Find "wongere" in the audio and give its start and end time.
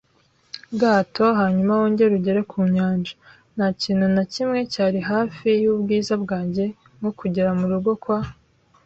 1.79-2.11